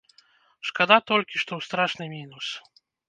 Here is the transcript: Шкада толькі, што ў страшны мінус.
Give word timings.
Шкада 0.69 0.97
толькі, 1.09 1.41
што 1.43 1.51
ў 1.59 1.67
страшны 1.67 2.05
мінус. 2.17 2.45